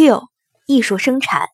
[0.00, 0.28] 六、
[0.66, 1.50] 艺术生产。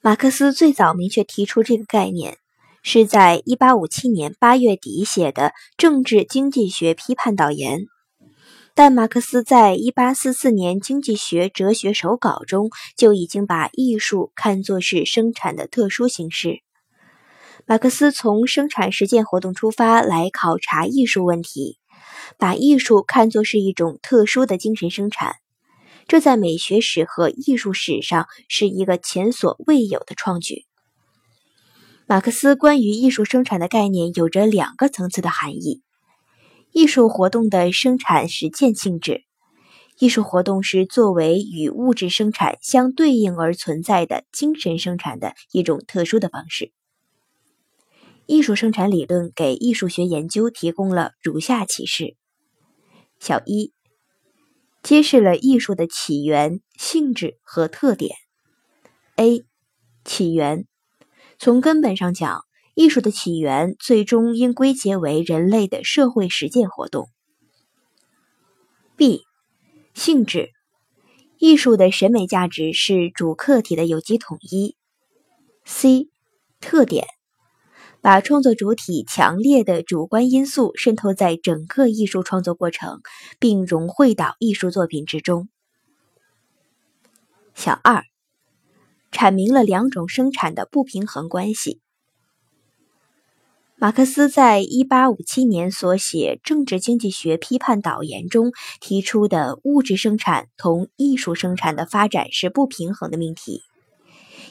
[0.00, 2.38] 马克思最早明确提出这个概念，
[2.82, 5.42] 是在1857年8月底写的
[5.76, 7.82] 《政治经济学批判导言》。
[8.74, 16.62] 但马克思在1844年《经济学哲学手稿》中就已经把艺术看作是生产的特殊形式。
[17.64, 21.78] 马克思从生产实践活动出发来考察艺术问题，
[22.38, 25.36] 把艺术看作是一种特殊的精神生产。
[26.10, 30.64] 这在美学史和艺术史上是一个前所未有的创举。
[32.04, 35.82] 马克思关于艺术生产的概念有着两个层次的含义。
[36.72, 39.22] 艺术活动的生产实践性质，
[40.00, 46.72] 艺术活动是作为与物质生产相对应而存在的精神生产的一种特殊的方式。
[48.26, 52.16] 艺术生产理论给艺术学研究提供了如下启示：
[53.20, 53.72] 小一，
[54.82, 58.16] 揭示了艺术的起源、性质和特点。
[59.16, 59.44] A，
[60.04, 60.66] 起源，
[61.38, 62.44] 从根本上讲。
[62.74, 67.10] 艺术的起源最终应归结为人类的社会实践活动。
[68.96, 69.24] B.
[69.92, 70.50] 性质，
[71.36, 74.76] 艺术的审美价值是主客体的有机统一。
[75.66, 76.08] C.
[76.58, 77.06] 特点，
[78.02, 83.00] 把创作主体强烈的主观因素渗透在整个艺术创作过程，
[83.38, 85.48] 并融汇到艺术作品之中。
[87.54, 88.04] 小二，
[89.12, 91.80] 阐明了两种生产的不平衡关系。
[93.76, 103.62] 马克思在一八五七年所写《政治经济学批判导言》中提出的物质生产同艺术生产的发展是不平衡的命题。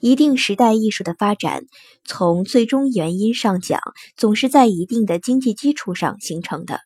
[0.00, 1.64] 一定时代艺术的发展，
[2.04, 3.80] 从最终原因上讲，
[4.16, 6.76] 总是在一定的经济基础上形成的；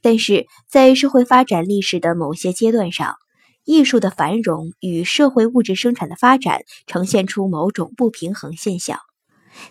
[0.00, 3.16] 但是在社会发展历史的某些阶段上，
[3.64, 8.98] 艺术的繁荣与社会物质生产的发展呈现出某种不平衡现象。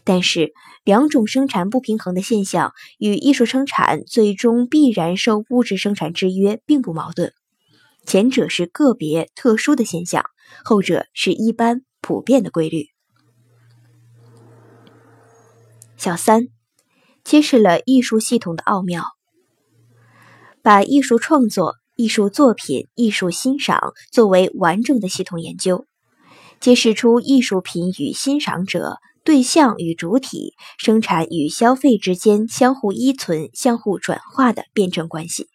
[0.03, 0.53] 但是，
[0.83, 7.33] 两种生产不平衡的现象与艺术生产最终必然受物质生产制约并不矛盾。
[8.05, 10.23] 前者是个别特殊的现象，
[10.63, 12.87] 后者是一般普遍的规律。
[15.95, 16.47] 小三，
[17.23, 19.05] 揭示了艺术系统的奥妙，
[20.61, 25.85] 把艺术创作、艺术作品、艺术欣赏作为完整的系统研究，
[26.59, 28.97] 揭示出艺术品与欣赏者。
[29.23, 35.47] 对象与主体、生产与消费之间相互依存、相互转化的辩证关系。